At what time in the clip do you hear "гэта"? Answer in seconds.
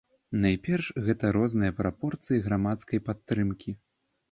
1.07-1.25